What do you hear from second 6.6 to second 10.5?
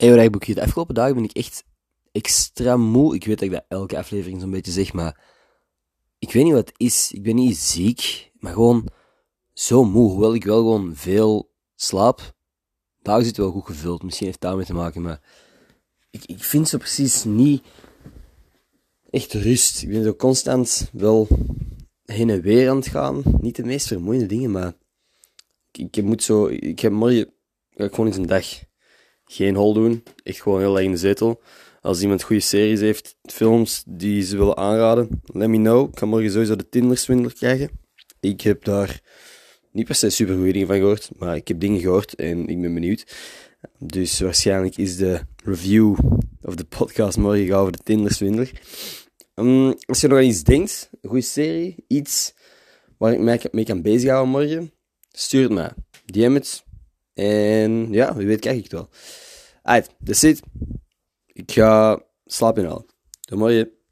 het is. Ik ben niet ziek, maar gewoon zo moe. Hoewel ik